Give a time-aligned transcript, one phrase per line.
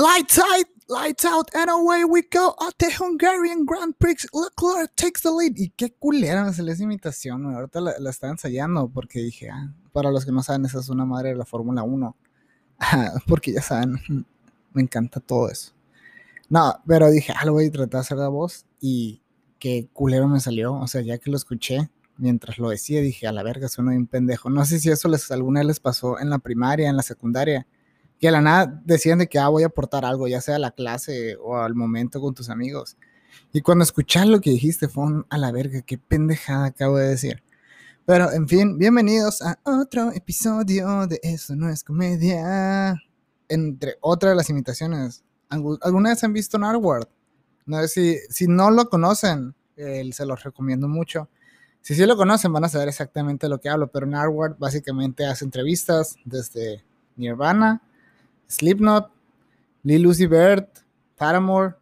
[0.00, 4.24] Lights out, lights out, and away we go at the Hungarian Grand Prix.
[4.32, 5.58] Leclerc takes the lead.
[5.58, 7.44] Y qué culera me salió esa imitación.
[7.44, 10.88] Ahorita la, la estaba ensayando porque dije, ah, para los que no saben, esa es
[10.88, 12.16] una madre de la Fórmula 1.
[13.26, 14.00] porque ya saben,
[14.72, 15.72] me encanta todo eso.
[16.48, 19.20] No, pero dije, ah, lo voy a tratar de hacer la voz y
[19.58, 20.76] qué culero me salió.
[20.76, 24.06] O sea, ya que lo escuché, mientras lo decía, dije, a la verga, suena un
[24.06, 24.48] pendejo.
[24.48, 27.66] No sé si eso les, alguna vez les pasó en la primaria, en la secundaria,
[28.20, 30.58] que a la nada decían de que, ah, voy a aportar algo, ya sea a
[30.58, 32.98] la clase o al momento con tus amigos.
[33.52, 37.08] Y cuando escuchas lo que dijiste, fue un, a la verga, qué pendejada acabo de
[37.08, 37.42] decir.
[38.04, 42.94] Pero, en fin, bienvenidos a otro episodio de Eso no es comedia.
[43.48, 47.08] Entre otras de las imitaciones, ¿alguna vez han visto Narwhal?
[47.64, 51.28] No sé si, si no lo conocen, se los recomiendo mucho.
[51.80, 55.46] Si sí lo conocen, van a saber exactamente lo que hablo, pero Narwhal básicamente hace
[55.46, 56.84] entrevistas desde
[57.16, 57.82] Nirvana,
[58.50, 59.10] Slipknot,
[59.82, 60.78] Lil Uzi Vert,
[61.16, 61.74] Paramore,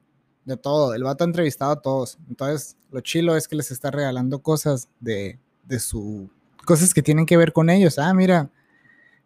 [0.45, 0.95] de todo.
[0.95, 2.19] El vato ha entrevistado a todos.
[2.29, 6.31] Entonces, lo chilo es que les está regalando cosas de, de su.
[6.65, 7.99] cosas que tienen que ver con ellos.
[7.99, 8.51] Ah, mira,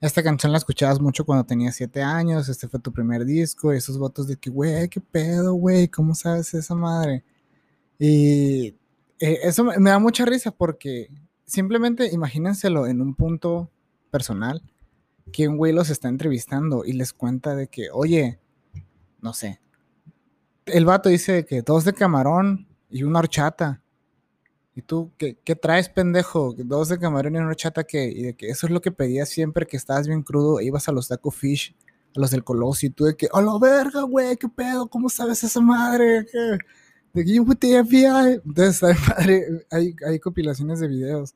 [0.03, 3.77] esta canción la escuchabas mucho cuando tenías siete años, este fue tu primer disco, y
[3.77, 7.23] esos votos de que, güey, qué pedo, güey, ¿cómo sabes esa madre?
[8.01, 8.75] Y
[9.21, 11.09] eh, eso me, da mucha risa porque
[11.45, 13.71] simplemente imagínenselo en un punto
[14.11, 14.61] personal,
[15.31, 18.39] que güey los está entrevistando y les cuenta de que, oye,
[19.21, 19.61] no sé,
[20.67, 23.83] el vato dice que dos de camarón y una horchata.
[24.75, 26.55] ¿Y tú qué, qué, traes, pendejo?
[26.57, 29.29] Dos de camarón y una horchata que, y de que eso es lo que pedías
[29.29, 31.77] siempre que estabas bien crudo e ibas a los taco fish,
[32.17, 34.37] a los del Colosio, y tú de que, ¡a la verga, güey!
[34.37, 34.89] ¿Qué pedo?
[34.89, 36.27] ¿Cómo sabes esa madre?
[37.13, 38.41] De with the FBI.
[38.47, 41.35] Entonces, padre, hay, hay compilaciones de videos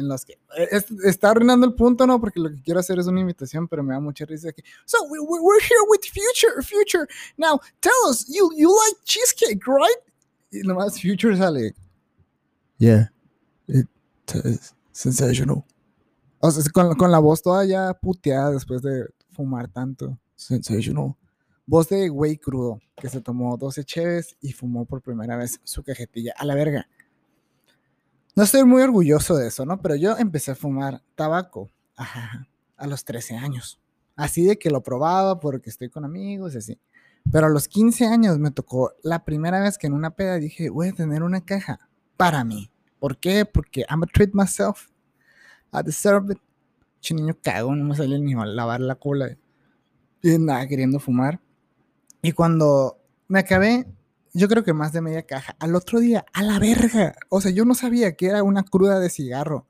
[0.00, 2.20] en los que eh, está arruinando el punto, ¿no?
[2.20, 4.98] Porque lo que quiero hacer es una invitación, pero me da mucha risa que, so
[5.08, 7.06] we're here with Future, Future.
[7.36, 10.00] Now, tell us, you, you like cheesecake, right?
[10.50, 11.74] Y nomás Future sale.
[12.78, 13.10] Yeah,
[13.68, 15.64] it's sensational.
[16.40, 20.18] O sea, con, con la voz toda ya puteada después de fumar tanto.
[20.34, 21.14] Sensational.
[21.66, 25.82] Voz de güey crudo, que se tomó 12 cheves y fumó por primera vez su
[25.82, 26.32] cajetilla.
[26.36, 26.88] A la verga.
[28.36, 29.80] No estoy muy orgulloso de eso, ¿no?
[29.80, 33.80] Pero yo empecé a fumar tabaco a los 13 años.
[34.16, 36.80] Así de que lo probaba porque estoy con amigos y así.
[37.30, 40.70] Pero a los 15 años me tocó la primera vez que en una peda dije,
[40.70, 41.80] voy a tener una caja
[42.16, 42.70] para mí.
[42.98, 43.44] ¿Por qué?
[43.44, 44.88] Porque I'm a treat myself.
[45.72, 46.38] I deserve it.
[47.00, 49.36] Che niño cago, no me salió ni a lavar la cola.
[50.22, 51.40] Y nada, queriendo fumar.
[52.20, 53.86] Y cuando me acabé,
[54.32, 57.14] yo creo que más de media caja, al otro día, a la verga.
[57.28, 59.66] O sea, yo no sabía que era una cruda de cigarro.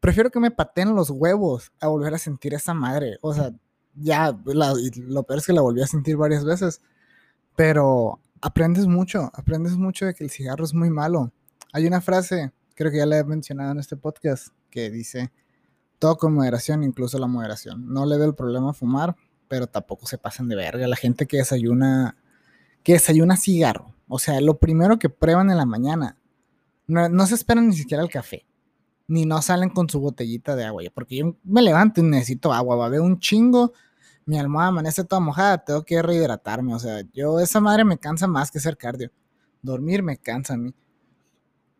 [0.00, 3.18] Prefiero que me pateen los huevos a volver a sentir esa madre.
[3.22, 3.52] O sea,
[3.94, 6.82] ya, lo peor es que la volví a sentir varias veces.
[7.56, 11.32] Pero aprendes mucho, aprendes mucho de que el cigarro es muy malo.
[11.72, 15.32] Hay una frase, creo que ya la he mencionado en este podcast, que dice,
[15.98, 17.92] todo con moderación, incluso la moderación.
[17.92, 19.16] No le veo el problema a fumar,
[19.48, 20.86] pero tampoco se pasen de verga.
[20.86, 22.16] La gente que desayuna,
[22.84, 26.16] que desayuna cigarro, o sea, lo primero que prueban en la mañana,
[26.86, 28.46] no, se esperan ni siquiera el café,
[29.08, 32.76] ni no salen con su botellita de agua, porque yo me levanto y necesito agua,
[32.76, 33.72] va a un chingo,
[34.26, 38.28] mi almohada amanece toda mojada, tengo que rehidratarme, o sea, yo esa madre me cansa
[38.28, 39.10] más que hacer cardio,
[39.62, 40.72] dormir me cansa a mí.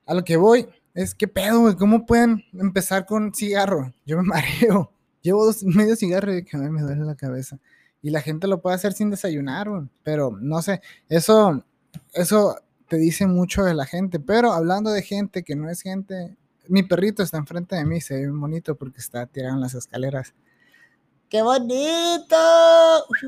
[0.06, 1.76] A lo que voy es, que pedo, güey?
[1.76, 3.92] ¿Cómo pueden empezar con cigarro?
[4.06, 4.92] Yo me mareo.
[5.22, 7.58] Llevo dos, medio cigarro y que me duele la cabeza.
[8.04, 9.66] Y la gente lo puede hacer sin desayunar,
[10.02, 11.64] pero no sé, eso,
[12.12, 12.54] eso
[12.86, 14.20] te dice mucho de la gente.
[14.20, 16.36] Pero hablando de gente que no es gente,
[16.68, 20.34] mi perrito está enfrente de mí, se ve bonito porque está tirado en las escaleras.
[21.30, 22.36] ¡Qué bonito!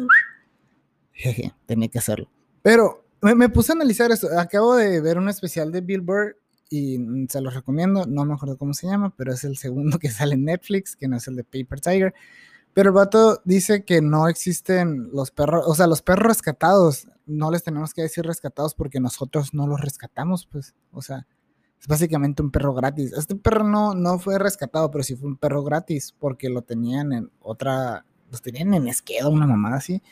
[1.12, 2.28] Jeje, tenía que hacerlo.
[2.60, 4.28] Pero me, me, puse a analizar esto.
[4.38, 6.36] Acabo de ver un especial de Bill Burr
[6.68, 6.98] y
[7.30, 10.34] se los recomiendo, no me acuerdo cómo se llama, pero es el segundo que sale
[10.34, 12.14] en Netflix, que no es el de Paper Tiger.
[12.76, 17.50] Pero el vato dice que no existen los perros, o sea, los perros rescatados, no
[17.50, 21.26] les tenemos que decir rescatados porque nosotros no los rescatamos, pues, o sea,
[21.80, 23.14] es básicamente un perro gratis.
[23.14, 27.14] Este perro no, no fue rescatado, pero sí fue un perro gratis porque lo tenían
[27.14, 30.02] en otra, los tenían en esquedo, una mamada así,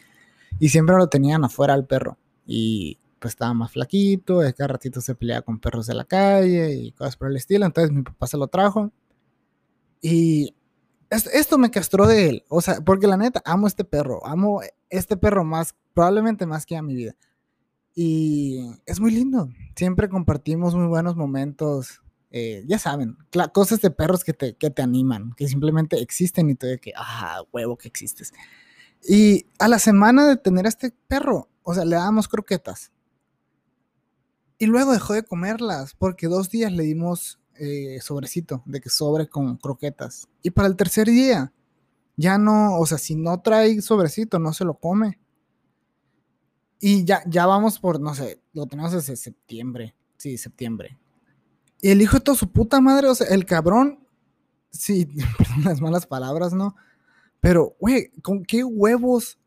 [0.58, 2.16] y siempre lo tenían afuera al perro.
[2.46, 6.92] Y pues, estaba más flaquito, cada ratito se peleaba con perros de la calle y
[6.92, 7.66] cosas por el estilo.
[7.66, 8.90] Entonces mi papá se lo trajo.
[10.00, 10.54] Y
[11.10, 12.44] esto, me castró de él.
[12.48, 14.26] O sea, porque la neta, amo este perro.
[14.26, 14.60] Amo
[14.90, 17.14] este perro más, probablemente más que a mi vida.
[17.94, 19.48] Y es muy lindo.
[19.76, 22.02] Siempre compartimos muy buenos momentos.
[22.30, 23.16] Eh, ya saben,
[23.52, 26.92] cosas de perros que te, que te animan, que simplemente existen y te de que,
[26.96, 28.32] ah, huevo que existes.
[29.06, 32.90] Y a la semana de tener a este perro, o sea, le dábamos croquetas.
[34.58, 39.28] Y luego dejó de comerlas porque dos días le dimos eh, sobrecito, de que sobre
[39.28, 40.28] con croquetas.
[40.42, 41.52] Y para el tercer día,
[42.16, 45.18] ya no, o sea, si no trae sobrecito, no se lo come.
[46.80, 49.94] Y ya, ya vamos por, no sé, lo tenemos desde septiembre.
[50.16, 50.98] Sí, septiembre.
[51.80, 54.06] Y el hijo de toda su puta madre, o sea, el cabrón,
[54.70, 55.06] sí,
[55.38, 56.76] perdón las malas palabras, ¿no?
[57.40, 59.38] Pero, güey, ¿con qué huevos?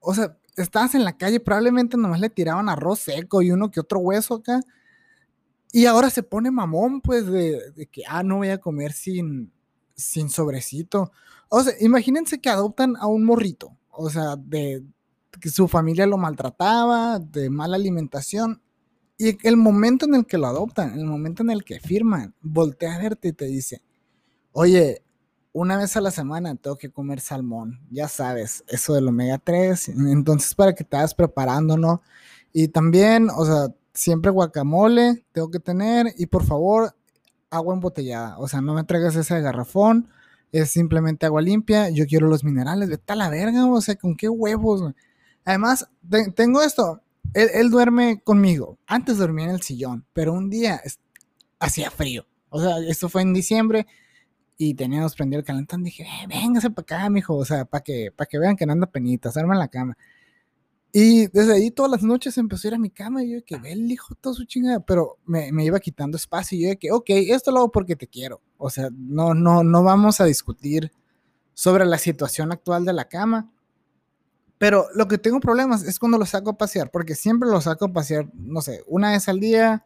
[0.00, 3.80] O sea, estabas en la calle, probablemente nomás le tiraban arroz seco y uno que
[3.80, 4.60] otro hueso acá.
[5.72, 9.50] Y ahora se pone mamón, pues, de, que, ah, no voy a comer sin,
[9.94, 11.10] sin sobrecito.
[11.48, 14.84] O sea, imagínense que adoptan a un morrito, o sea, de
[15.40, 18.60] que su familia lo maltrataba, de mala alimentación.
[19.16, 22.94] Y el momento en el que lo adoptan, el momento en el que firman, voltea
[22.94, 23.82] a verte y te dice,
[24.52, 25.02] oye,
[25.52, 29.88] una vez a la semana tengo que comer salmón, ya sabes, eso del omega 3,
[29.88, 32.02] entonces para que te vayas preparando, ¿no?
[32.52, 36.94] Y también, o sea, siempre guacamole tengo que tener y por favor,
[37.50, 40.08] agua embotellada, o sea, no me traigas ese garrafón,
[40.52, 44.16] es simplemente agua limpia, yo quiero los minerales, vete a la verga, o sea, ¿con
[44.16, 44.94] qué huevos?
[45.44, 45.88] Además,
[46.34, 47.02] tengo esto,
[47.34, 50.80] él, duerme conmigo, antes dormía en el sillón, pero un día
[51.58, 53.86] hacía frío, o sea, esto fue en diciembre,
[54.56, 58.12] y teníamos prendido el calentón, dije, eh, véngase para acá, mijo, o sea, para que,
[58.14, 59.96] para que vean que no anda penitas, arma en la cama.
[60.94, 63.44] Y desde ahí todas las noches empezó a ir a mi cama y yo de
[63.44, 63.58] que
[63.88, 67.06] hijo todo su chingada, pero me, me, iba quitando espacio y yo de que, ok,
[67.08, 68.42] esto lo hago porque te quiero.
[68.58, 70.92] O sea, no, no, no vamos a discutir
[71.54, 73.50] sobre la situación actual de la cama.
[74.58, 77.86] Pero lo que tengo problemas es cuando lo saco a pasear, porque siempre lo saco
[77.86, 79.84] a pasear, no sé, una vez al día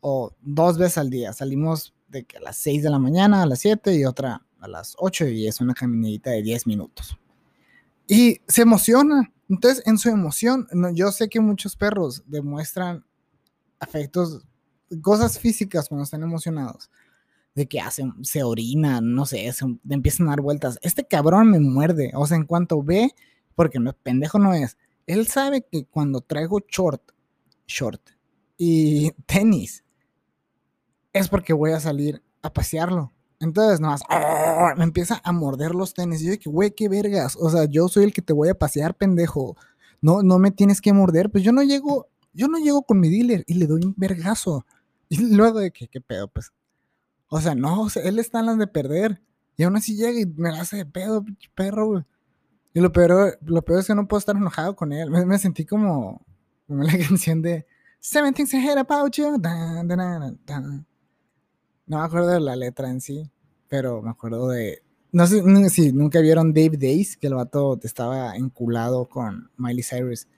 [0.00, 1.32] o dos veces al día.
[1.32, 4.68] Salimos de que a las 6 de la mañana, a las 7 y otra a
[4.68, 7.18] las 8 y es una caminadita de 10 minutos.
[8.06, 9.33] Y se emociona.
[9.48, 13.04] Entonces, en su emoción, yo sé que muchos perros demuestran
[13.78, 14.46] afectos,
[15.02, 16.90] cosas físicas cuando están emocionados.
[17.54, 20.78] De que hacen, se orinan, no sé, se, empiezan a dar vueltas.
[20.82, 22.10] Este cabrón me muerde.
[22.14, 23.14] O sea, en cuanto ve,
[23.54, 24.76] porque no, pendejo no es.
[25.06, 27.12] Él sabe que cuando traigo short,
[27.66, 28.00] short
[28.56, 29.84] y tenis,
[31.12, 33.13] es porque voy a salir a pasearlo.
[33.44, 34.02] Entonces, nomás,
[34.76, 36.22] me empieza a morder los tenis.
[36.22, 37.36] Y yo, que güey, qué vergas.
[37.38, 39.56] O sea, yo soy el que te voy a pasear, pendejo.
[40.00, 41.30] No, no me tienes que morder.
[41.30, 44.66] Pues yo no llego, yo no llego con mi dealer y le doy un vergazo.
[45.08, 46.50] Y luego de que, qué pedo, pues.
[47.28, 49.22] O sea, no, él está en las de perder.
[49.56, 51.24] Y aún así llega y me hace de pedo,
[51.54, 52.04] perro.
[52.72, 55.10] Y lo peor, lo peor es que no puedo estar enojado con él.
[55.10, 56.24] Me, sentí como,
[56.66, 57.66] como la canción de
[58.00, 59.38] Seven Things I Hate About You.
[61.86, 63.30] No me acuerdo de la letra en sí,
[63.74, 64.84] pero me acuerdo de.
[65.10, 70.28] No sé si nunca vieron Dave Days, que el vato estaba enculado con Miley Cyrus.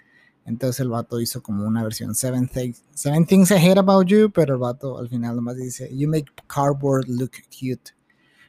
[0.46, 4.30] Entonces el vato hizo como una versión Seven Things, Seven Things I Hate About You,
[4.30, 7.92] pero el vato al final nomás dice You make cardboard look cute.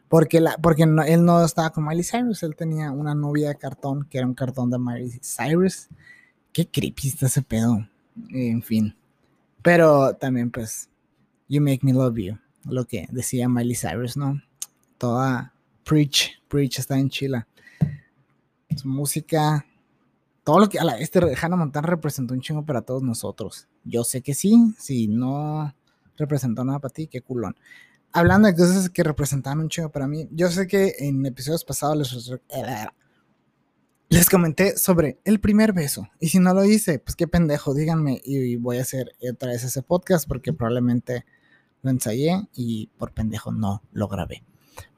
[0.08, 4.08] Porque, la, porque él no estaba con Miley Cyrus, él tenía una novia de cartón
[4.10, 5.90] que era un cartón de Miley Cyrus.
[6.54, 7.86] Qué creepy está ese pedo.
[8.30, 8.96] En fin.
[9.62, 10.88] Pero también, pues,
[11.50, 12.38] You make me love you
[12.70, 14.42] lo que decía Miley Cyrus, ¿no?
[14.98, 15.54] Toda
[15.84, 17.46] Preach, Preach está en Chile.
[18.76, 19.66] Su música,
[20.44, 23.68] todo lo que a la este Hannah Montana representó un chingo para todos nosotros.
[23.84, 25.74] Yo sé que sí, si no
[26.18, 27.56] representó nada para ti, qué culón.
[28.12, 31.98] Hablando de cosas que representaban un chingo para mí, yo sé que en episodios pasados
[31.98, 32.40] les,
[34.10, 36.08] les comenté sobre el primer beso.
[36.20, 39.64] Y si no lo hice, pues qué pendejo, díganme y voy a hacer otra vez
[39.64, 41.26] ese podcast porque probablemente
[41.82, 44.44] lo ensayé y por pendejo no lo grabé.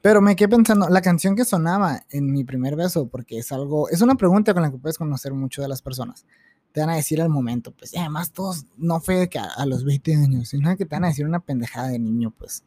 [0.02, 3.88] Pero me quedé pensando, la canción que sonaba en mi primer beso, porque es algo,
[3.88, 6.24] es una pregunta con la que puedes conocer mucho de las personas.
[6.72, 10.14] Te van a decir al momento, pues, además todos, no fue que a, los 20
[10.14, 12.64] años, sino que te van a decir una pendejada de niño, pues.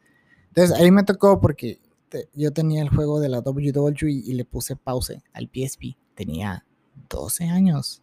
[0.48, 1.80] Entonces ahí me tocó porque
[2.34, 5.96] yo tenía el juego de la WWE y, y le puse pause al PSP.
[6.14, 6.64] Tenía
[7.08, 8.02] 12 años.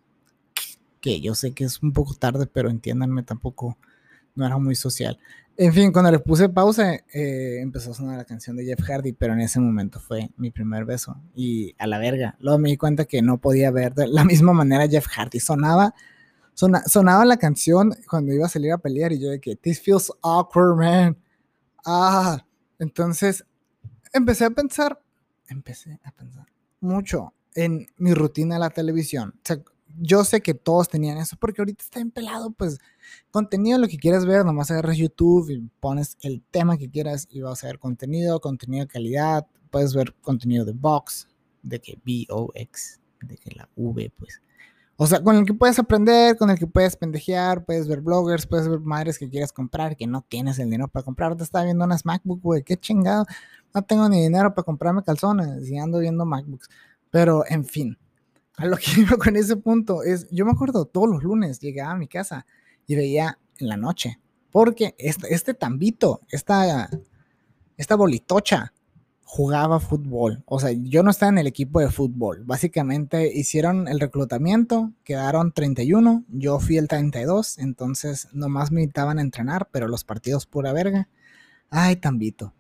[1.00, 3.78] Que yo sé que es un poco tarde, pero entiéndanme, tampoco
[4.36, 5.18] no era muy social.
[5.58, 9.14] En fin, cuando le puse pausa, eh, empezó a sonar la canción de Jeff Hardy,
[9.14, 11.18] pero en ese momento fue mi primer beso.
[11.36, 12.36] Y a la verga.
[12.40, 15.40] Luego me di cuenta que no podía ver de la misma manera Jeff Hardy.
[15.40, 15.94] Sonaba,
[16.56, 20.12] sonaba la canción cuando iba a salir a pelear y yo de que, this feels
[20.24, 21.18] awkward, man.
[21.86, 22.44] Ah,
[22.80, 23.46] entonces
[24.14, 25.00] empecé a pensar,
[25.48, 26.48] empecé a pensar
[26.80, 29.34] mucho en mi rutina de la televisión.
[29.36, 29.62] O sea,
[30.00, 32.78] yo sé que todos tenían eso, porque ahorita está empelado, pues
[33.32, 37.42] contenido lo que quieras ver, nomás agarras YouTube y pones el tema que quieras y
[37.42, 41.28] vas a ver contenido, contenido de calidad, puedes ver contenido de box,
[41.64, 44.42] de que B-O-X, de que la V, pues.
[44.98, 48.46] O sea, con el que puedes aprender, con el que puedes pendejear, puedes ver bloggers,
[48.46, 51.36] puedes ver madres que quieres comprar, que no tienes el dinero para comprar.
[51.36, 53.26] Te estaba viendo unas MacBook, güey, qué chingado.
[53.74, 56.70] No tengo ni dinero para comprarme calzones y ando viendo MacBooks.
[57.10, 57.98] Pero, en fin,
[58.62, 61.92] a lo que iba con ese punto es, yo me acuerdo todos los lunes llegaba
[61.92, 62.46] a mi casa
[62.86, 64.20] y veía en la noche,
[64.52, 66.90] porque este, tambito, esta,
[67.78, 68.74] esta bolitocha,
[69.24, 70.44] jugaba fútbol.
[70.46, 72.44] O sea, yo no estaba en el equipo de fútbol.
[72.44, 79.22] Básicamente hicieron el reclutamiento, quedaron 31, yo fui el 32, entonces nomás me invitaban a
[79.22, 81.08] entrenar, pero los partidos pura verga.
[81.70, 82.54] Ay, tambito.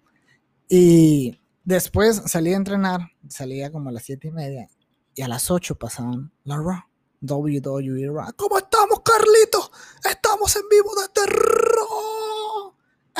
[0.69, 4.69] Y después salí a entrenar, salía como a las 7 y media,
[5.15, 6.83] y a las 8 pasaban la Raw.
[7.21, 8.31] WWE Raw.
[8.35, 9.71] ¿Cómo estamos, Carlito?
[10.09, 12.73] Estamos en vivo de terror.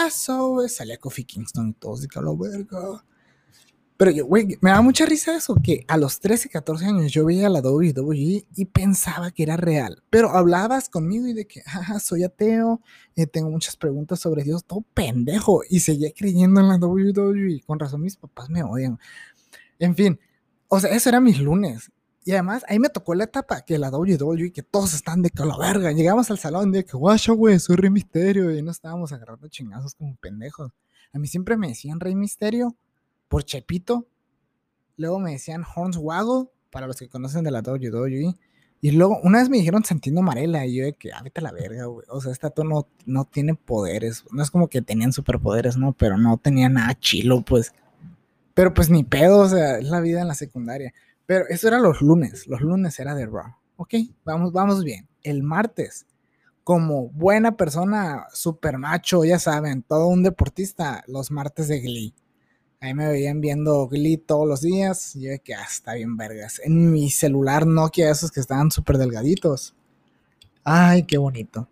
[0.08, 0.76] Eso es.
[0.76, 3.04] Salía Kofi Kingston y todos de que la verga.
[4.02, 7.24] Pero yo, güey, me da mucha risa eso, que a los 13, 14 años yo
[7.24, 10.02] veía la WWE y pensaba que era real.
[10.10, 11.62] Pero hablabas conmigo y de que,
[12.02, 12.82] soy ateo,
[13.16, 15.62] eh, tengo muchas preguntas sobre Dios, todo pendejo.
[15.70, 17.62] Y seguía creyendo en la WWE.
[17.68, 18.98] Con razón mis papás me odian.
[19.78, 20.20] En fin,
[20.74, 21.92] o sea, eso era mis lunes.
[22.24, 25.44] Y además, ahí me tocó la etapa que la WWE, que todos están de que
[25.44, 25.92] la verga.
[25.92, 28.56] Llegamos al salón de que, guacho, güey, soy Rey Misterio.
[28.56, 30.72] Y no estábamos agarrando chingazos como pendejos.
[31.12, 32.78] A mí siempre me decían Rey Misterio
[33.28, 34.08] por Chepito.
[34.96, 38.34] Luego me decían Hornswoggle, para los que conocen de la WWE.
[38.80, 41.44] Y luego, una vez me dijeron Sentiendo Marela, y yo de que, ah, vete a
[41.44, 42.06] la verga, güey.
[42.08, 44.24] O sea, esta no, no tiene poderes.
[44.32, 45.92] No es como que tenían superpoderes, ¿no?
[45.92, 47.74] Pero no tenía nada chilo, pues.
[48.62, 50.94] Pero pues ni pedo, o sea, es la vida en la secundaria.
[51.26, 52.46] Pero eso era los lunes.
[52.46, 53.56] Los lunes era de Raw.
[53.76, 55.08] Ok, vamos, vamos bien.
[55.24, 56.06] El martes,
[56.64, 62.14] como buena persona, super macho, ya saben, todo un deportista, los martes de Glee.
[62.80, 65.16] Ahí me veían viendo Glee todos los días.
[65.16, 66.62] Y yo de que, ah, está bien vergas.
[66.64, 69.74] En mi celular Nokia, esos que estaban súper delgaditos.
[70.64, 71.68] Ay, qué bonito.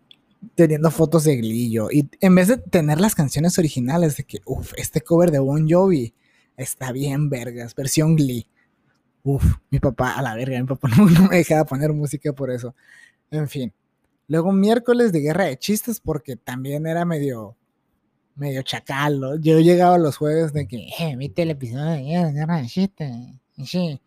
[0.55, 1.91] Teniendo fotos de Glee yo.
[1.91, 5.69] Y en vez de tener las canciones originales de que, uff, este cover de Bon
[5.69, 6.15] Jovi
[6.59, 7.73] está bien vergas.
[7.73, 8.47] Versión Glee.
[9.23, 12.75] Uff, mi papá, a la verga, mi papá no, me dejaba poner música por eso.
[13.31, 13.73] En fin.
[14.27, 17.55] Luego miércoles de guerra de chistes porque también era medio
[18.35, 19.19] medio chacal.
[19.19, 19.35] ¿no?
[19.37, 23.11] Yo llegaba los jueves de que, eh, viste el episodio de Guerra de Chistes.
[23.65, 24.01] Sí,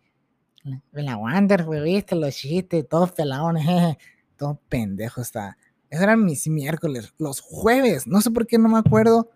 [0.91, 3.97] la Wander, viste los chistes, todos peladones, jeje.
[4.37, 5.57] todo pendejo está.
[5.89, 7.13] Esos eran mis miércoles.
[7.19, 9.29] Los jueves, no sé por qué no me acuerdo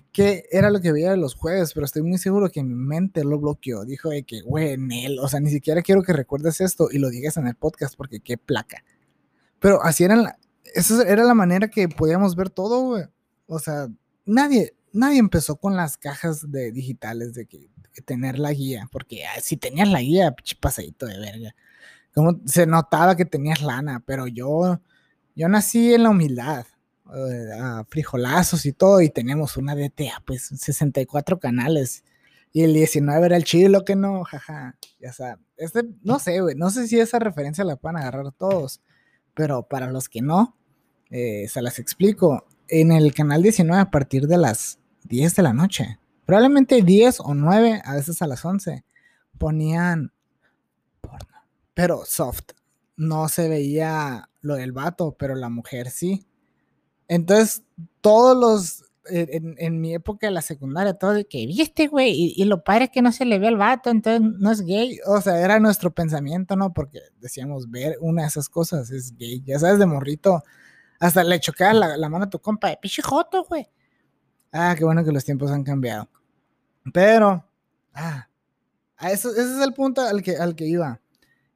[0.00, 3.38] qué era lo que veía los jueves, pero estoy muy seguro que mi mente lo
[3.38, 3.84] bloqueó.
[3.84, 7.10] Dijo de que, güey, Nel, o sea, ni siquiera quiero que recuerdes esto y lo
[7.10, 8.84] digas en el podcast porque qué placa.
[9.60, 10.38] Pero así eran, la,
[10.74, 13.04] esa era la manera que podíamos ver todo, güey.
[13.46, 13.88] O sea,
[14.24, 17.70] nadie, nadie empezó con las cajas de digitales de que,
[18.04, 21.54] tener la guía, porque si tenías la guía, pasadito de verga.
[22.12, 24.80] Como se notaba que tenías lana, pero yo,
[25.36, 26.66] yo nací en la humildad,
[27.06, 32.04] uh, frijolazos y todo, y tenemos una DTA, pues 64 canales.
[32.52, 34.76] Y el 19 era el chilo que no, jaja.
[35.00, 35.44] Ya sabes.
[35.56, 36.54] Este, no sé, güey.
[36.54, 38.80] No sé si esa referencia la pueden agarrar todos.
[39.34, 40.56] Pero para los que no,
[41.10, 45.52] eh, se las explico en el canal 19 a partir de las 10 de la
[45.52, 45.98] noche.
[46.26, 48.84] Probablemente 10 o 9, a veces a las 11.
[49.36, 50.12] Ponían
[51.00, 51.40] porno.
[51.74, 52.52] Pero soft.
[52.96, 56.24] No se veía lo del vato, pero la mujer sí.
[57.08, 57.62] Entonces,
[58.00, 58.80] todos los.
[59.06, 62.90] En, mi época de la secundaria, todo de que viste, güey, y, lo padre es
[62.90, 64.98] que no se le ve al vato, entonces no es gay.
[65.06, 66.72] O sea, era nuestro pensamiento, ¿no?
[66.72, 69.42] Porque decíamos ver una de esas cosas es gay.
[69.44, 70.42] Ya sabes, de morrito
[71.04, 73.68] hasta le chocaba la, mano a tu compa, de pichijoto, güey.
[74.52, 76.08] Ah, qué bueno que los tiempos han cambiado.
[76.92, 77.44] Pero,
[77.92, 78.28] ah,
[79.00, 81.00] eso, ese es el punto al que, al que iba.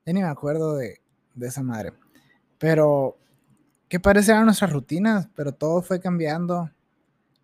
[0.05, 1.01] Ya ni me acuerdo de,
[1.41, 1.93] esa madre.
[2.59, 3.17] Pero,
[3.89, 5.29] ¿qué parecían nuestras rutinas?
[5.35, 6.71] Pero todo fue cambiando.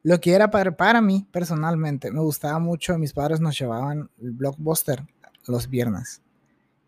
[0.02, 2.98] Lo que era para, mí, personalmente, me gustaba mucho.
[2.98, 5.04] Mis padres nos llevaban el blockbuster
[5.46, 6.22] los viernes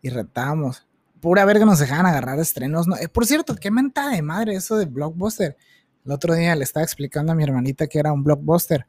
[0.01, 0.87] y retábamos
[1.19, 2.87] pura verga nos dejaban agarrar estrenos.
[2.99, 5.57] Eh, por cierto, qué mentada de madre eso de Blockbuster.
[6.05, 8.85] El otro día le estaba explicando a mi hermanita que era un Blockbuster.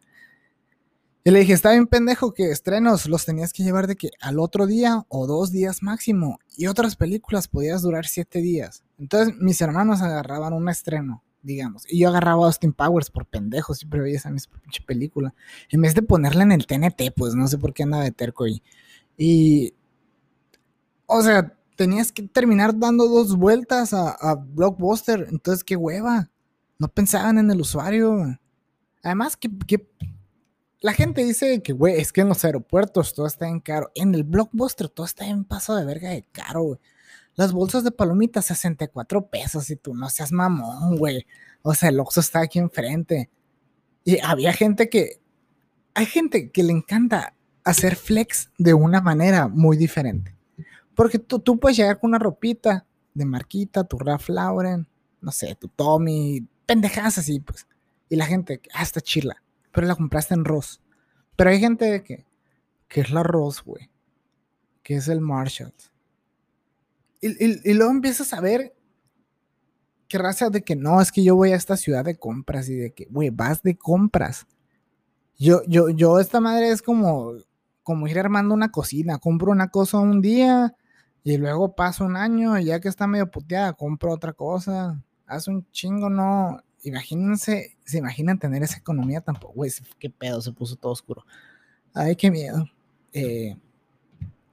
[1.25, 4.38] Y le dije, está bien pendejo que estrenos los tenías que llevar de que al
[4.38, 6.38] otro día o dos días máximo.
[6.56, 8.82] Y otras películas podías durar siete días.
[8.98, 11.84] Entonces mis hermanos agarraban un estreno, digamos.
[11.88, 13.74] Y yo agarraba Austin Powers por pendejo.
[13.74, 15.34] Siempre veía esa misma pinche película.
[15.70, 18.44] En vez de ponerla en el TNT, pues no sé por qué andaba de terco
[18.44, 18.62] ahí.
[19.16, 19.74] Y...
[21.06, 25.28] O sea, tenías que terminar dando dos vueltas a, Blockbuster.
[25.30, 26.28] Entonces, qué hueva.
[26.78, 28.38] No pensaban en el usuario.
[29.02, 29.48] Además, que,
[30.80, 33.90] la gente dice que, güey, es que en los aeropuertos todo está en caro.
[33.94, 36.80] En el Blockbuster todo está en paso de verga de caro, güey.
[37.34, 39.70] Las bolsas de palomitas, 64 pesos.
[39.70, 41.26] Y tú no seas mamón, güey.
[41.62, 43.30] O sea, el Oxxo está aquí enfrente.
[44.04, 45.20] Y había gente que.
[45.94, 47.34] Hay gente que le encanta
[47.64, 50.34] hacer flex de una manera muy diferente.
[50.94, 54.88] Porque tú, tú puedes llegar con una ropita de marquita, tu Ralph Lauren,
[55.20, 57.66] no sé, tu Tommy, pendejadas así, pues.
[58.08, 59.42] Y la gente, ah, está chila.
[59.72, 60.80] Pero la compraste en Ross.
[61.36, 62.24] Pero hay gente que,
[62.88, 63.90] que es la Ross, güey.
[64.82, 65.74] Que es el Marshall.
[67.20, 68.75] Y, luego empiezas a ver
[70.08, 72.76] que raza de que no, es que yo voy a esta ciudad de compras y
[72.76, 74.46] de que, güey, vas de compras.
[75.37, 77.32] Yo, yo, yo, esta madre es como,
[77.82, 79.18] como ir armando una cocina.
[79.18, 80.75] Compro una cosa un día
[81.25, 85.02] y luego paso un año y ya que está medio puteada, compro otra cosa.
[85.26, 86.62] Hace un chingo, no.
[86.82, 89.54] Imagínense, se imaginan tener esa economía tampoco.
[89.54, 91.25] Güey, qué pedo, se puso todo oscuro.
[91.92, 92.64] Ay, qué miedo.
[93.12, 93.56] Eh,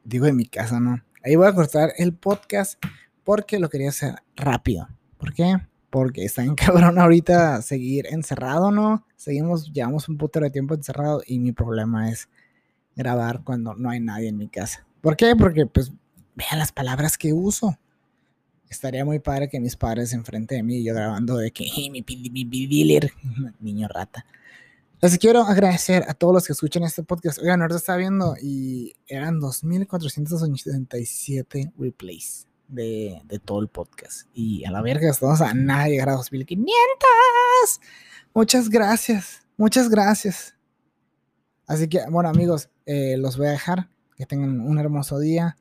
[0.03, 1.01] digo, en mi casa, ¿no?
[1.25, 2.79] Ahí voy a cortar el podcast
[3.23, 4.87] porque lo quería hacer rápido.
[5.17, 5.57] ¿Por qué?
[5.89, 9.07] Porque está en cabrón ahorita seguir encerrado, ¿no?
[9.15, 12.29] Seguimos, llevamos un putero de tiempo encerrado y mi problema es
[12.95, 14.85] grabar cuando no hay nadie en mi casa.
[15.01, 15.35] ¿Por qué?
[15.35, 15.91] Porque, pues,
[16.35, 17.75] vean las palabras que uso.
[18.69, 22.45] Estaría muy padre que mis padres enfrente de mí yo grabando de que mi, mi,
[22.45, 22.99] mi,
[23.61, 24.27] niño rata.
[25.01, 27.39] Les quiero agradecer a todos los que escuchan este podcast.
[27.39, 34.29] Oigan, ahorita está viendo y eran 2.487 replays de, todo el podcast.
[34.33, 36.65] Y a la verga, estamos a nada llegar a 2.500.
[38.33, 39.41] Muchas gracias.
[39.57, 40.55] Muchas gracias.
[41.67, 43.89] Así que, bueno, amigos, eh, los voy a dejar.
[44.15, 45.57] Que tengan un hermoso día.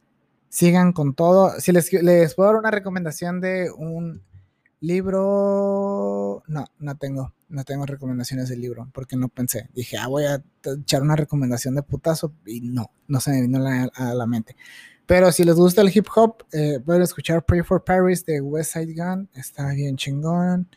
[0.48, 1.58] Sigan con todo.
[1.58, 1.90] Si les
[2.34, 4.22] puedo dar una recomendación de un
[4.86, 6.42] libro.
[6.46, 9.68] No, no tengo no tengo recomendaciones del libro, porque no pensé.
[9.74, 10.42] Dije, ah, voy a
[10.80, 14.56] echar una recomendación de putazo y no, no se me vino a la mente.
[15.06, 18.72] Pero si les gusta el hip hop, eh, pueden escuchar Pray for Paris de West
[18.72, 20.68] Side Gun, está bien chingón.